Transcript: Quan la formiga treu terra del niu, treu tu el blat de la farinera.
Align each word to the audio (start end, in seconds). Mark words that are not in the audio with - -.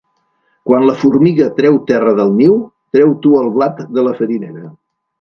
Quan 0.69 0.85
la 0.89 0.95
formiga 1.01 1.51
treu 1.59 1.77
terra 1.93 2.15
del 2.21 2.35
niu, 2.41 2.57
treu 2.97 3.17
tu 3.27 3.37
el 3.45 3.55
blat 3.61 3.89
de 3.99 4.11
la 4.11 4.19
farinera. 4.23 4.69